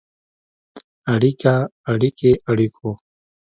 [1.13, 1.53] اړیکه،
[1.91, 2.89] اړیکې، اړیکو.